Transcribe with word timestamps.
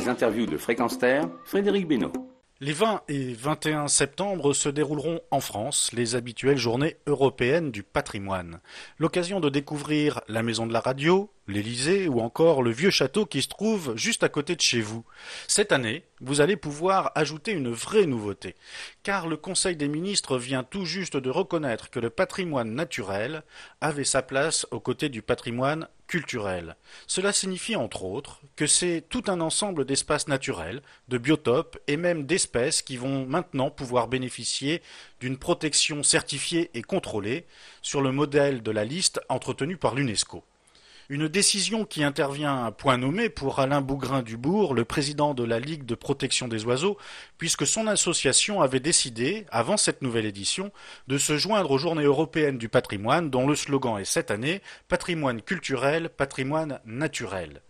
Les 0.00 0.08
interviews 0.08 0.46
de 0.46 0.56
Fréquence 0.56 0.98
Frédéric 1.44 1.86
Benoît. 1.86 2.10
Les 2.62 2.72
20 2.72 3.02
et 3.08 3.34
21 3.34 3.86
septembre 3.88 4.54
se 4.54 4.70
dérouleront 4.70 5.20
en 5.30 5.40
France 5.40 5.90
les 5.92 6.14
habituelles 6.14 6.56
journées 6.56 6.96
européennes 7.06 7.70
du 7.70 7.82
patrimoine. 7.82 8.60
L'occasion 8.98 9.40
de 9.40 9.50
découvrir 9.50 10.22
la 10.26 10.42
maison 10.42 10.66
de 10.66 10.72
la 10.72 10.80
radio, 10.80 11.30
l'Élysée 11.48 12.08
ou 12.08 12.20
encore 12.20 12.62
le 12.62 12.70
vieux 12.70 12.90
château 12.90 13.26
qui 13.26 13.42
se 13.42 13.48
trouve 13.48 13.94
juste 13.96 14.22
à 14.22 14.30
côté 14.30 14.56
de 14.56 14.60
chez 14.62 14.80
vous. 14.80 15.04
Cette 15.48 15.72
année, 15.72 16.04
vous 16.20 16.40
allez 16.40 16.56
pouvoir 16.56 17.12
ajouter 17.14 17.52
une 17.52 17.70
vraie 17.70 18.06
nouveauté, 18.06 18.54
car 19.02 19.26
le 19.26 19.36
Conseil 19.36 19.76
des 19.76 19.88
ministres 19.88 20.38
vient 20.38 20.62
tout 20.62 20.86
juste 20.86 21.18
de 21.18 21.30
reconnaître 21.30 21.90
que 21.90 22.00
le 22.00 22.08
patrimoine 22.08 22.74
naturel 22.74 23.42
avait 23.82 24.04
sa 24.04 24.22
place 24.22 24.66
aux 24.70 24.80
côtés 24.80 25.10
du 25.10 25.20
patrimoine 25.20 25.88
culturel. 26.10 26.74
Cela 27.06 27.32
signifie 27.32 27.76
entre 27.76 28.02
autres 28.02 28.40
que 28.56 28.66
c'est 28.66 29.04
tout 29.08 29.22
un 29.28 29.40
ensemble 29.40 29.84
d'espaces 29.84 30.26
naturels, 30.26 30.82
de 31.08 31.18
biotopes 31.18 31.78
et 31.86 31.96
même 31.96 32.26
d'espèces 32.26 32.82
qui 32.82 32.96
vont 32.96 33.24
maintenant 33.26 33.70
pouvoir 33.70 34.08
bénéficier 34.08 34.82
d'une 35.20 35.38
protection 35.38 36.02
certifiée 36.02 36.68
et 36.74 36.82
contrôlée 36.82 37.46
sur 37.80 38.02
le 38.02 38.10
modèle 38.10 38.60
de 38.62 38.72
la 38.72 38.84
liste 38.84 39.20
entretenue 39.28 39.76
par 39.76 39.94
l'UNESCO. 39.94 40.42
Une 41.10 41.26
décision 41.26 41.84
qui 41.84 42.04
intervient 42.04 42.64
à 42.64 42.70
point 42.70 42.96
nommé 42.96 43.30
pour 43.30 43.58
Alain 43.58 43.80
Bougrain-Dubourg, 43.80 44.74
le 44.74 44.84
président 44.84 45.34
de 45.34 45.42
la 45.42 45.58
Ligue 45.58 45.84
de 45.84 45.96
protection 45.96 46.46
des 46.46 46.64
oiseaux, 46.64 46.98
puisque 47.36 47.66
son 47.66 47.88
association 47.88 48.60
avait 48.62 48.78
décidé, 48.78 49.44
avant 49.50 49.76
cette 49.76 50.02
nouvelle 50.02 50.24
édition, 50.24 50.70
de 51.08 51.18
se 51.18 51.36
joindre 51.36 51.72
aux 51.72 51.78
Journées 51.78 52.04
européennes 52.04 52.58
du 52.58 52.68
patrimoine, 52.68 53.28
dont 53.28 53.48
le 53.48 53.56
slogan 53.56 53.98
est 53.98 54.04
cette 54.04 54.30
année 54.30 54.62
Patrimoine 54.86 55.42
culturel, 55.42 56.10
patrimoine 56.10 56.78
naturel. 56.84 57.60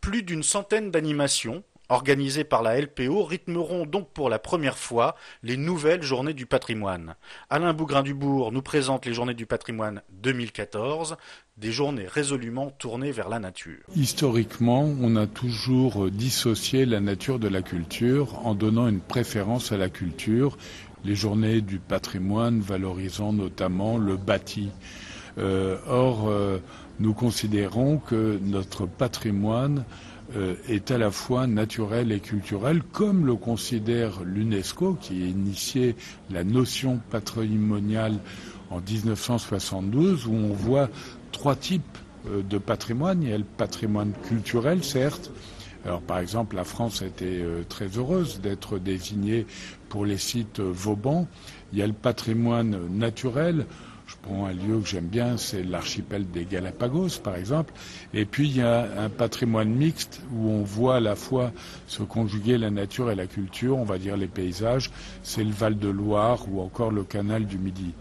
Plus 0.00 0.22
d'une 0.22 0.44
centaine 0.44 0.92
d'animations, 0.92 1.64
organisées 1.94 2.44
par 2.44 2.62
la 2.62 2.80
LPO, 2.80 3.24
rythmeront 3.24 3.86
donc 3.86 4.10
pour 4.10 4.28
la 4.28 4.38
première 4.38 4.76
fois 4.76 5.14
les 5.42 5.56
nouvelles 5.56 6.02
journées 6.02 6.34
du 6.34 6.44
patrimoine. 6.44 7.14
Alain 7.50 7.72
Bougrain-Dubourg 7.72 8.52
nous 8.52 8.62
présente 8.62 9.06
les 9.06 9.14
journées 9.14 9.34
du 9.34 9.46
patrimoine 9.46 10.02
2014, 10.22 11.16
des 11.56 11.72
journées 11.72 12.06
résolument 12.06 12.70
tournées 12.78 13.12
vers 13.12 13.28
la 13.28 13.38
nature. 13.38 13.80
Historiquement, 13.94 14.82
on 15.00 15.16
a 15.16 15.26
toujours 15.26 16.10
dissocié 16.10 16.84
la 16.84 17.00
nature 17.00 17.38
de 17.38 17.48
la 17.48 17.62
culture 17.62 18.44
en 18.46 18.54
donnant 18.54 18.88
une 18.88 19.00
préférence 19.00 19.72
à 19.72 19.76
la 19.76 19.88
culture, 19.88 20.58
les 21.04 21.14
journées 21.14 21.60
du 21.60 21.78
patrimoine 21.78 22.60
valorisant 22.60 23.32
notamment 23.32 23.98
le 23.98 24.16
bâti. 24.16 24.70
Euh, 25.38 25.76
or, 25.88 26.28
euh, 26.28 26.58
nous 27.00 27.12
considérons 27.12 27.98
que 27.98 28.38
notre 28.42 28.86
patrimoine 28.86 29.84
est 30.68 30.90
à 30.90 30.98
la 30.98 31.10
fois 31.10 31.46
naturel 31.46 32.10
et 32.12 32.20
culturel, 32.20 32.82
comme 32.92 33.26
le 33.26 33.34
considère 33.34 34.22
l'UNESCO, 34.24 34.94
qui 35.00 35.22
a 35.22 35.26
initié 35.26 35.96
la 36.30 36.44
notion 36.44 37.00
patrimoniale 37.10 38.18
en 38.70 38.80
1972, 38.80 40.26
où 40.26 40.32
on 40.32 40.52
voit 40.52 40.88
trois 41.32 41.56
types 41.56 41.98
de 42.26 42.58
patrimoine. 42.58 43.22
Il 43.22 43.28
y 43.28 43.32
a 43.32 43.38
le 43.38 43.44
patrimoine 43.44 44.12
culturel, 44.26 44.82
certes. 44.82 45.30
Alors, 45.84 46.00
par 46.00 46.18
exemple, 46.18 46.56
la 46.56 46.64
France 46.64 47.02
a 47.02 47.06
été 47.06 47.44
très 47.68 47.88
heureuse 47.98 48.40
d'être 48.40 48.78
désignée 48.78 49.46
pour 49.90 50.06
les 50.06 50.16
sites 50.16 50.60
Vauban. 50.60 51.28
Il 51.72 51.78
y 51.78 51.82
a 51.82 51.86
le 51.86 51.92
patrimoine 51.92 52.78
naturel. 52.90 53.66
Je 54.06 54.16
prends 54.20 54.46
un 54.46 54.52
lieu 54.52 54.78
que 54.80 54.86
j'aime 54.86 55.06
bien, 55.06 55.36
c'est 55.36 55.62
l'archipel 55.62 56.30
des 56.30 56.44
Galapagos, 56.44 57.20
par 57.22 57.36
exemple. 57.36 57.72
Et 58.12 58.26
puis, 58.26 58.48
il 58.48 58.56
y 58.56 58.62
a 58.62 58.86
un 59.02 59.08
patrimoine 59.08 59.70
mixte 59.70 60.20
où 60.32 60.50
on 60.50 60.62
voit 60.62 60.96
à 60.96 61.00
la 61.00 61.16
fois 61.16 61.52
se 61.86 62.02
conjuguer 62.02 62.58
la 62.58 62.70
nature 62.70 63.10
et 63.10 63.14
la 63.14 63.26
culture, 63.26 63.78
on 63.78 63.84
va 63.84 63.98
dire 63.98 64.16
les 64.16 64.26
paysages. 64.26 64.90
C'est 65.22 65.44
le 65.44 65.52
Val 65.52 65.78
de 65.78 65.88
Loire 65.88 66.46
ou 66.50 66.60
encore 66.60 66.90
le 66.90 67.04
canal 67.04 67.46
du 67.46 67.56
Midi. 67.56 67.94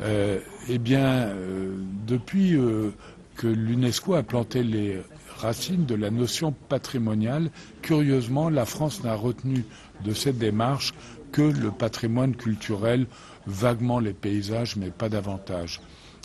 Euh, 0.00 0.38
eh 0.68 0.78
bien, 0.78 1.04
euh, 1.04 1.76
depuis 2.06 2.54
euh, 2.54 2.90
que 3.36 3.46
l'UNESCO 3.46 4.14
a 4.14 4.22
planté 4.22 4.62
les 4.62 5.00
racines 5.38 5.86
de 5.86 5.94
la 5.94 6.10
notion 6.10 6.52
patrimoniale, 6.68 7.50
curieusement, 7.82 8.48
la 8.48 8.64
France 8.64 9.02
n'a 9.02 9.14
retenu 9.14 9.64
de 10.04 10.14
cette 10.14 10.38
démarche 10.38 10.94
que 11.32 11.42
le 11.42 11.70
patrimoine 11.70 12.36
culturel, 12.36 13.06
vaguement 13.46 13.98
les 13.98 14.12
paysages, 14.12 14.76
mais 14.76 14.90
pas 14.90 15.08
davantage. 15.08 15.80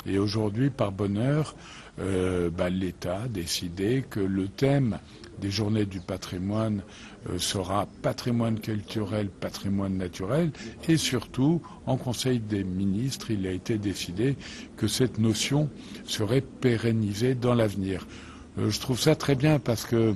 Et 0.06 0.20
aujourd'hui, 0.20 0.70
par 0.70 0.92
bonheur, 0.92 1.56
euh, 2.00 2.50
bah, 2.50 2.70
l'État 2.70 3.24
a 3.24 3.28
décidé 3.28 4.06
que 4.08 4.20
le 4.20 4.48
thème 4.48 5.00
des 5.42 5.50
journées 5.52 5.86
du 5.86 6.00
patrimoine 6.00 6.82
euh, 7.30 7.40
sera 7.40 7.88
patrimoine 8.02 8.60
culturel, 8.60 9.30
patrimoine 9.30 9.98
naturel, 9.98 10.52
et 10.88 10.98
surtout, 10.98 11.62
en 11.86 11.98
Conseil 11.98 12.40
des 12.40 12.64
ministres, 12.64 13.32
il 13.32 13.48
a 13.48 13.52
été 13.52 13.78
décidé 13.78 14.36
que 14.78 14.88
cette 14.88 15.18
notion 15.20 15.70
serait 16.06 16.42
pérennisée 16.42 17.34
dans 17.36 17.54
l'avenir. 17.56 18.08
Euh, 18.60 18.70
je 18.70 18.80
trouve 18.80 19.00
ça 19.00 19.16
très 19.16 19.36
bien 19.36 19.60
parce 19.60 19.86
que 19.86 20.16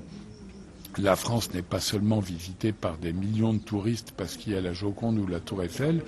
la 0.97 1.16
France 1.16 1.53
n'est 1.53 1.62
pas 1.62 1.79
seulement 1.79 2.19
visitée 2.19 2.72
par 2.72 2.97
des 2.97 3.13
millions 3.13 3.53
de 3.53 3.59
touristes 3.59 4.13
parce 4.16 4.35
qu'il 4.35 4.53
y 4.53 4.56
a 4.56 4.62
la 4.62 4.74
Joconde 4.74 5.18
ou 5.19 5.28
la 5.28 5.40
Tour 5.40 5.63
Eiffel, 5.63 6.02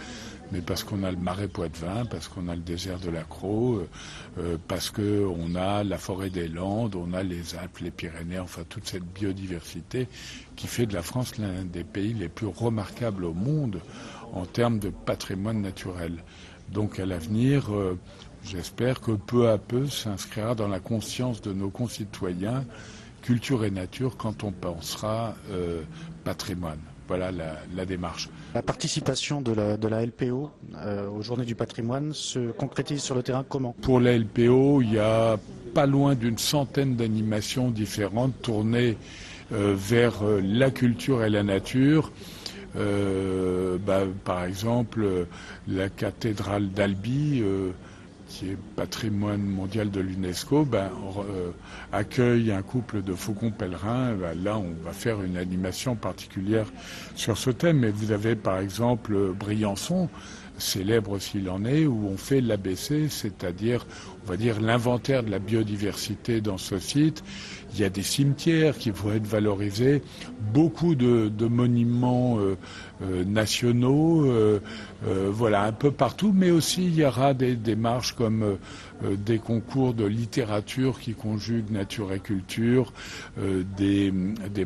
mais 0.52 0.62
parce 0.62 0.84
qu'on 0.84 1.04
a 1.04 1.12
le 1.12 1.18
marais 1.18 1.48
Poitevin, 1.48 2.06
parce 2.06 2.28
qu'on 2.28 2.48
a 2.48 2.56
le 2.56 2.62
désert 2.62 3.00
de 3.00 3.10
la 3.10 3.24
Crau, 3.24 3.78
euh, 3.78 3.88
euh, 4.40 4.58
parce 4.68 4.90
qu'on 4.90 5.56
a 5.56 5.84
la 5.84 5.98
forêt 5.98 6.30
des 6.30 6.48
Landes, 6.48 6.96
on 6.96 7.14
a 7.14 7.24
les 7.24 7.56
Alpes, 7.56 7.80
les 7.80 7.92
Pyrénées, 7.92 8.40
enfin 8.40 8.64
toute 8.68 8.88
cette 8.88 9.06
biodiversité 9.06 10.08
qui 10.56 10.68
fait 10.68 10.86
de 10.86 10.94
la 10.94 11.02
France 11.02 11.38
l'un 11.38 11.64
des 11.64 11.84
pays 11.84 12.14
les 12.14 12.30
plus 12.30 12.48
remarquables 12.48 13.26
au 13.26 13.34
monde 13.34 13.80
en 14.34 14.46
termes 14.46 14.80
de 14.80 14.90
patrimoine 14.90 15.62
naturel. 15.62 16.24
Donc 16.72 17.00
à 17.00 17.06
l'avenir, 17.06 17.74
euh, 17.74 17.98
j'espère 18.44 19.00
que 19.02 19.12
peu 19.12 19.50
à 19.50 19.58
peu 19.58 19.88
s'inscrira 19.88 20.56
dans 20.56 20.68
la 20.68 20.80
conscience 20.80 21.42
de 21.42 21.54
nos 21.54 21.70
concitoyens 21.70 22.66
culture 23.24 23.64
et 23.66 23.72
nature 23.72 24.18
quand 24.18 24.44
on 24.44 24.52
pensera 24.52 25.36
euh, 25.50 25.82
patrimoine. 26.24 26.80
Voilà 27.08 27.32
la, 27.32 27.86
démarche. 27.86 28.30
La 28.56 28.62
participation 28.62 29.42
de 29.42 29.54
la, 29.54 30.06
LPO 30.06 30.52
euh, 30.76 31.10
aux 31.10 31.22
Journées 31.22 31.46
du 31.46 31.56
patrimoine 31.56 32.14
se 32.14 32.52
concrétise 32.52 33.02
sur 33.02 33.16
le 33.16 33.24
terrain 33.24 33.46
comment? 33.48 33.76
Pour 33.82 34.00
la 34.00 34.18
LPO, 34.18 34.82
il 34.82 34.94
y 34.94 35.00
a 35.00 35.38
pas 35.74 35.86
loin 35.86 36.16
d'une 36.16 36.38
centaine 36.38 36.96
d'animations 36.96 37.72
différentes 37.72 38.42
tournées 38.42 38.98
euh, 39.52 39.76
vers 39.78 40.24
la 40.42 40.72
culture 40.72 41.24
et 41.24 41.30
la 41.30 41.44
nature. 41.44 42.12
Bah, 42.76 44.02
par 44.24 44.46
exemple, 44.46 45.28
la 45.68 45.90
cathédrale 45.90 46.70
d'Albi 46.70 47.44
qui 48.34 48.50
est 48.50 48.58
patrimoine 48.76 49.44
mondial 49.44 49.92
de 49.92 50.02
l'UNESCO, 50.02 50.66
ben, 50.66 50.90
euh, 51.20 51.52
accueille 51.92 52.52
un 52.52 52.64
couple 52.64 53.04
de 53.04 53.14
faucons 53.14 53.52
pèlerins. 53.52 54.14
Ben, 54.14 54.34
là, 54.44 54.58
on 54.58 54.74
va 54.84 54.92
faire 54.92 55.22
une 55.22 55.38
animation 55.38 55.96
particulière 55.96 56.66
sur 57.16 57.38
ce 57.38 57.52
thème. 57.52 57.80
Mais 57.80 57.92
vous 57.92 58.12
avez 58.12 58.36
par 58.36 58.58
exemple 58.58 59.16
Briançon, 59.34 60.10
célèbre 60.58 61.20
s'il 61.20 61.48
en 61.48 61.64
est, 61.64 61.86
où 61.86 62.08
on 62.08 62.18
fait 62.18 62.42
l'ABC, 62.42 63.08
c'est-à-dire, 63.10 63.86
on 64.26 64.30
va 64.30 64.38
dire, 64.38 64.62
l'inventaire 64.62 65.24
de 65.24 65.30
la 65.32 65.40
biodiversité 65.40 66.42
dans 66.42 66.58
ce 66.58 66.80
site. 66.80 67.24
Il 67.74 67.80
y 67.80 67.84
a 67.84 67.90
des 67.90 68.04
cimetières 68.04 68.78
qui 68.78 68.92
vont 68.92 69.12
être 69.14 69.26
valorisés, 69.26 70.02
beaucoup 70.54 70.94
de, 70.96 71.30
monuments 71.48 72.38
euh, 72.40 72.56
euh, 73.02 73.24
nationaux, 73.26 74.26
euh, 74.26 74.60
voilà, 75.04 75.64
un 75.64 75.72
peu 75.72 75.92
partout, 75.92 76.32
mais 76.34 76.52
aussi 76.52 76.86
il 76.86 76.96
y 76.96 77.04
aura 77.06 77.34
des 77.34 77.56
démarches 77.56 78.14
comme 78.14 78.58
des 79.02 79.38
concours 79.40 79.94
de 79.94 80.06
littérature 80.06 81.00
qui 81.00 81.14
conjuguent 81.14 81.72
nature 81.72 82.14
et 82.14 82.20
culture, 82.22 82.94
des, 83.38 84.14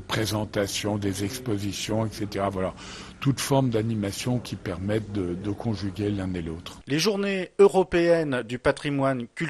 présentations, 0.05 0.97
des 0.97 1.23
expositions, 1.23 2.05
etc. 2.05 2.45
Voilà 2.51 2.73
toute 3.19 3.39
forme 3.39 3.71
d'animation 3.71 4.37
qui 4.37 4.55
permettent 4.55 5.11
de, 5.11 5.33
de 5.33 5.49
conjuguer 5.51 6.11
l'un 6.11 6.31
et 6.35 6.41
l'autre. 6.43 6.79
Les 6.85 6.99
journées 6.99 7.49
européennes 7.57 8.43
du 8.43 8.59
patrimoine 8.59 9.25
culturel 9.33 9.46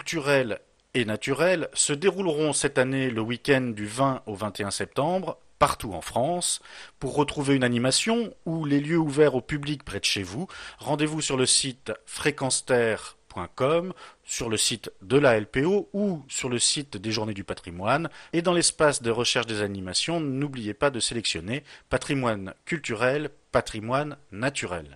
et 0.93 1.05
naturel 1.05 1.69
se 1.73 1.93
dérouleront 1.93 2.53
cette 2.53 2.77
année 2.77 3.09
le 3.09 3.21
week-end 3.21 3.61
du 3.61 3.85
20 3.85 4.23
au 4.25 4.35
21 4.35 4.71
septembre 4.71 5.37
partout 5.59 5.93
en 5.93 6.01
France. 6.01 6.61
Pour 6.99 7.15
retrouver 7.15 7.55
une 7.55 7.63
animation 7.63 8.33
ou 8.45 8.65
les 8.65 8.79
lieux 8.79 8.97
ouverts 8.97 9.35
au 9.35 9.41
public 9.41 9.83
près 9.83 9.99
de 9.99 10.05
chez 10.05 10.23
vous, 10.23 10.47
rendez-vous 10.77 11.21
sur 11.21 11.37
le 11.37 11.45
site 11.45 11.91
fréquenceterre.com, 12.05 13.93
sur 14.23 14.49
le 14.49 14.57
site 14.57 14.91
de 15.01 15.17
la 15.17 15.39
LPO 15.39 15.89
ou 15.93 16.23
sur 16.27 16.49
le 16.49 16.59
site 16.59 16.97
des 16.97 17.11
Journées 17.11 17.33
du 17.33 17.43
patrimoine. 17.43 18.09
Et 18.33 18.41
dans 18.41 18.53
l'espace 18.53 19.01
de 19.01 19.11
recherche 19.11 19.47
des 19.47 19.61
animations, 19.61 20.19
n'oubliez 20.19 20.73
pas 20.73 20.89
de 20.89 20.99
sélectionner 20.99 21.63
patrimoine 21.89 22.53
culturel, 22.65 23.29
patrimoine 23.51 24.17
naturel. 24.31 24.95